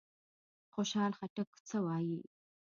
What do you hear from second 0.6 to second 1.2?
خوشحال